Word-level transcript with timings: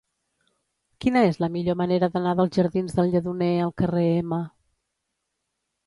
Quina 1.05 1.21
és 1.33 1.37
la 1.43 1.49
millor 1.59 1.77
manera 1.83 2.11
d'anar 2.17 2.33
dels 2.41 2.57
jardins 2.59 2.99
del 3.01 3.13
Lledoner 3.17 3.53
al 3.69 3.79
carrer 3.85 4.11
M? 4.35 4.45